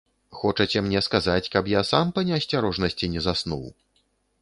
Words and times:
Хочаце 0.37 0.81
мне 0.85 1.01
сказаць, 1.09 1.51
каб 1.57 1.71
я 1.75 1.81
сам 1.91 2.05
па 2.17 2.25
неасцярожнасці 2.31 3.15
не 3.17 3.21
заснуў? 3.31 3.65